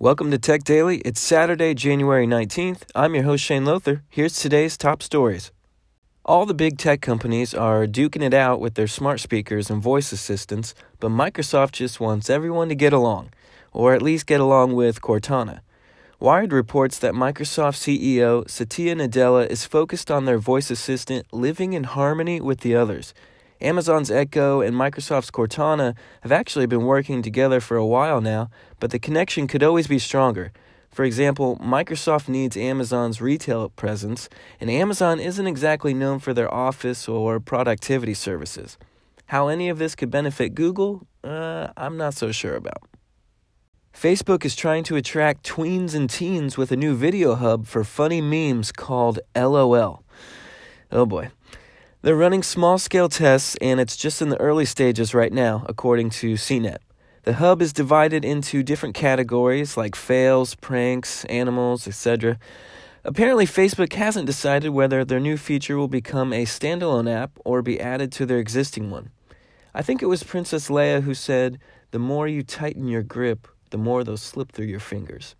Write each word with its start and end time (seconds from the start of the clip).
Welcome 0.00 0.30
to 0.30 0.38
Tech 0.38 0.62
Daily. 0.62 0.98
It's 0.98 1.18
Saturday, 1.18 1.74
January 1.74 2.24
19th. 2.24 2.82
I'm 2.94 3.16
your 3.16 3.24
host, 3.24 3.42
Shane 3.42 3.64
Lothar. 3.64 4.04
Here's 4.08 4.38
today's 4.38 4.76
top 4.76 5.02
stories. 5.02 5.50
All 6.24 6.46
the 6.46 6.54
big 6.54 6.78
tech 6.78 7.00
companies 7.00 7.52
are 7.52 7.84
duking 7.84 8.22
it 8.22 8.32
out 8.32 8.60
with 8.60 8.74
their 8.74 8.86
smart 8.86 9.18
speakers 9.18 9.70
and 9.70 9.82
voice 9.82 10.12
assistants, 10.12 10.72
but 11.00 11.10
Microsoft 11.10 11.72
just 11.72 11.98
wants 11.98 12.30
everyone 12.30 12.68
to 12.68 12.76
get 12.76 12.92
along, 12.92 13.30
or 13.72 13.92
at 13.92 14.00
least 14.00 14.26
get 14.26 14.38
along 14.38 14.76
with 14.76 15.02
Cortana. 15.02 15.62
Wired 16.20 16.52
reports 16.52 17.00
that 17.00 17.14
Microsoft 17.14 17.74
CEO 17.74 18.48
Satya 18.48 18.94
Nadella 18.94 19.48
is 19.48 19.66
focused 19.66 20.12
on 20.12 20.26
their 20.26 20.38
voice 20.38 20.70
assistant 20.70 21.26
living 21.32 21.72
in 21.72 21.82
harmony 21.82 22.40
with 22.40 22.60
the 22.60 22.76
others. 22.76 23.14
Amazon's 23.60 24.10
Echo 24.10 24.60
and 24.60 24.76
Microsoft's 24.76 25.30
Cortana 25.30 25.96
have 26.22 26.30
actually 26.30 26.66
been 26.66 26.84
working 26.84 27.22
together 27.22 27.60
for 27.60 27.76
a 27.76 27.86
while 27.86 28.20
now, 28.20 28.50
but 28.78 28.90
the 28.90 28.98
connection 28.98 29.46
could 29.46 29.62
always 29.62 29.88
be 29.88 29.98
stronger. 29.98 30.52
For 30.90 31.04
example, 31.04 31.58
Microsoft 31.58 32.28
needs 32.28 32.56
Amazon's 32.56 33.20
retail 33.20 33.68
presence, 33.70 34.28
and 34.60 34.70
Amazon 34.70 35.20
isn't 35.20 35.46
exactly 35.46 35.92
known 35.92 36.18
for 36.18 36.32
their 36.32 36.52
office 36.52 37.08
or 37.08 37.40
productivity 37.40 38.14
services. 38.14 38.78
How 39.26 39.48
any 39.48 39.68
of 39.68 39.78
this 39.78 39.94
could 39.94 40.10
benefit 40.10 40.54
Google, 40.54 41.06
uh, 41.22 41.68
I'm 41.76 41.96
not 41.96 42.14
so 42.14 42.32
sure 42.32 42.54
about. 42.54 42.82
Facebook 43.92 44.44
is 44.44 44.54
trying 44.54 44.84
to 44.84 44.96
attract 44.96 45.46
tweens 45.46 45.94
and 45.94 46.08
teens 46.08 46.56
with 46.56 46.70
a 46.70 46.76
new 46.76 46.94
video 46.94 47.34
hub 47.34 47.66
for 47.66 47.82
funny 47.82 48.20
memes 48.20 48.70
called 48.70 49.18
LOL. 49.34 50.04
Oh 50.92 51.04
boy. 51.04 51.30
They're 52.00 52.14
running 52.14 52.44
small 52.44 52.78
scale 52.78 53.08
tests 53.08 53.56
and 53.60 53.80
it's 53.80 53.96
just 53.96 54.22
in 54.22 54.28
the 54.28 54.40
early 54.40 54.64
stages 54.64 55.14
right 55.14 55.32
now, 55.32 55.64
according 55.68 56.10
to 56.10 56.34
CNET. 56.34 56.78
The 57.24 57.34
hub 57.34 57.60
is 57.60 57.72
divided 57.72 58.24
into 58.24 58.62
different 58.62 58.94
categories 58.94 59.76
like 59.76 59.96
fails, 59.96 60.54
pranks, 60.54 61.24
animals, 61.24 61.88
etc. 61.88 62.38
Apparently, 63.02 63.46
Facebook 63.46 63.92
hasn't 63.94 64.26
decided 64.26 64.70
whether 64.70 65.04
their 65.04 65.18
new 65.18 65.36
feature 65.36 65.76
will 65.76 65.88
become 65.88 66.32
a 66.32 66.44
standalone 66.44 67.10
app 67.10 67.32
or 67.44 67.62
be 67.62 67.80
added 67.80 68.12
to 68.12 68.26
their 68.26 68.38
existing 68.38 68.90
one. 68.90 69.10
I 69.74 69.82
think 69.82 70.00
it 70.00 70.06
was 70.06 70.22
Princess 70.22 70.68
Leia 70.68 71.02
who 71.02 71.14
said, 71.14 71.58
The 71.90 71.98
more 71.98 72.28
you 72.28 72.44
tighten 72.44 72.86
your 72.86 73.02
grip, 73.02 73.48
the 73.70 73.78
more 73.78 74.04
they'll 74.04 74.16
slip 74.16 74.52
through 74.52 74.66
your 74.66 74.80
fingers. 74.80 75.34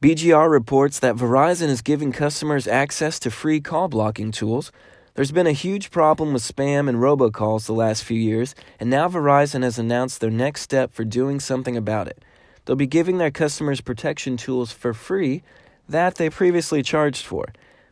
BGR 0.00 0.48
reports 0.48 1.00
that 1.00 1.16
Verizon 1.16 1.68
is 1.68 1.82
giving 1.82 2.12
customers 2.12 2.68
access 2.68 3.18
to 3.18 3.30
free 3.30 3.60
call 3.60 3.88
blocking 3.88 4.30
tools. 4.30 4.70
There's 5.16 5.32
been 5.32 5.46
a 5.46 5.52
huge 5.52 5.90
problem 5.90 6.34
with 6.34 6.42
spam 6.42 6.90
and 6.90 6.98
robocalls 6.98 7.64
the 7.64 7.72
last 7.72 8.04
few 8.04 8.20
years, 8.20 8.54
and 8.78 8.90
now 8.90 9.08
Verizon 9.08 9.62
has 9.62 9.78
announced 9.78 10.20
their 10.20 10.30
next 10.30 10.60
step 10.60 10.92
for 10.92 11.04
doing 11.04 11.40
something 11.40 11.74
about 11.74 12.06
it. 12.06 12.22
They'll 12.64 12.76
be 12.76 12.86
giving 12.86 13.16
their 13.16 13.30
customers 13.30 13.80
protection 13.80 14.36
tools 14.36 14.72
for 14.72 14.92
free 14.92 15.42
that 15.88 16.16
they 16.16 16.28
previously 16.28 16.82
charged 16.82 17.24
for. 17.24 17.46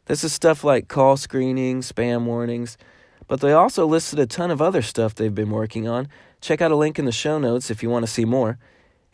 This 0.04 0.22
is 0.22 0.34
stuff 0.34 0.64
like 0.64 0.88
call 0.88 1.16
screening, 1.16 1.80
spam 1.80 2.26
warnings, 2.26 2.76
but 3.26 3.40
they 3.40 3.52
also 3.52 3.86
listed 3.86 4.18
a 4.18 4.26
ton 4.26 4.50
of 4.50 4.60
other 4.60 4.82
stuff 4.82 5.14
they've 5.14 5.34
been 5.34 5.50
working 5.50 5.88
on. 5.88 6.08
Check 6.42 6.60
out 6.60 6.72
a 6.72 6.76
link 6.76 6.98
in 6.98 7.06
the 7.06 7.10
show 7.10 7.38
notes 7.38 7.70
if 7.70 7.82
you 7.82 7.88
want 7.88 8.04
to 8.04 8.12
see 8.12 8.26
more. 8.26 8.58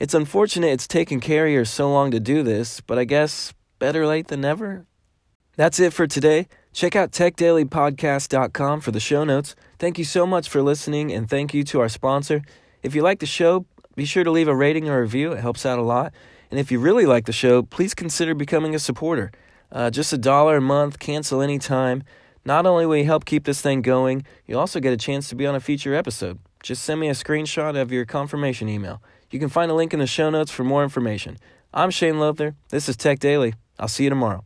It's 0.00 0.14
unfortunate 0.14 0.72
it's 0.72 0.88
taken 0.88 1.20
carriers 1.20 1.70
so 1.70 1.88
long 1.88 2.10
to 2.10 2.18
do 2.18 2.42
this, 2.42 2.80
but 2.80 2.98
I 2.98 3.04
guess 3.04 3.54
better 3.78 4.04
late 4.04 4.26
than 4.26 4.40
never. 4.40 4.84
That's 5.60 5.78
it 5.78 5.92
for 5.92 6.06
today. 6.06 6.48
Check 6.72 6.96
out 6.96 7.12
techdailypodcast.com 7.12 8.80
for 8.80 8.92
the 8.92 8.98
show 8.98 9.24
notes. 9.24 9.54
Thank 9.78 9.98
you 9.98 10.04
so 10.06 10.26
much 10.26 10.48
for 10.48 10.62
listening, 10.62 11.12
and 11.12 11.28
thank 11.28 11.52
you 11.52 11.64
to 11.64 11.80
our 11.80 11.90
sponsor. 11.90 12.40
If 12.82 12.94
you 12.94 13.02
like 13.02 13.18
the 13.18 13.26
show, 13.26 13.66
be 13.94 14.06
sure 14.06 14.24
to 14.24 14.30
leave 14.30 14.48
a 14.48 14.56
rating 14.56 14.88
or 14.88 15.02
review, 15.02 15.32
it 15.32 15.40
helps 15.40 15.66
out 15.66 15.78
a 15.78 15.82
lot. 15.82 16.14
And 16.50 16.58
if 16.58 16.72
you 16.72 16.80
really 16.80 17.04
like 17.04 17.26
the 17.26 17.32
show, 17.32 17.60
please 17.60 17.92
consider 17.92 18.34
becoming 18.34 18.74
a 18.74 18.78
supporter. 18.78 19.32
Uh, 19.70 19.90
just 19.90 20.14
a 20.14 20.16
dollar 20.16 20.56
a 20.56 20.60
month, 20.62 20.98
cancel 20.98 21.42
anytime. 21.42 22.04
Not 22.46 22.64
only 22.64 22.86
will 22.86 22.96
you 22.96 23.04
help 23.04 23.26
keep 23.26 23.44
this 23.44 23.60
thing 23.60 23.82
going, 23.82 24.24
you 24.46 24.58
also 24.58 24.80
get 24.80 24.94
a 24.94 24.96
chance 24.96 25.28
to 25.28 25.34
be 25.34 25.46
on 25.46 25.54
a 25.54 25.60
future 25.60 25.94
episode. 25.94 26.38
Just 26.62 26.82
send 26.84 27.00
me 27.00 27.10
a 27.10 27.12
screenshot 27.12 27.78
of 27.78 27.92
your 27.92 28.06
confirmation 28.06 28.66
email. 28.66 29.02
You 29.30 29.38
can 29.38 29.50
find 29.50 29.70
a 29.70 29.74
link 29.74 29.92
in 29.92 30.00
the 30.00 30.06
show 30.06 30.30
notes 30.30 30.50
for 30.50 30.64
more 30.64 30.82
information. 30.82 31.36
I'm 31.74 31.90
Shane 31.90 32.18
Lothar. 32.18 32.54
This 32.70 32.88
is 32.88 32.96
Tech 32.96 33.18
Daily. 33.18 33.52
I'll 33.78 33.88
see 33.88 34.04
you 34.04 34.08
tomorrow. 34.08 34.42